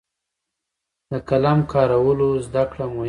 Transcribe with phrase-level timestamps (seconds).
[1.09, 2.99] د قلم کارولو زده کړه مهمه ده.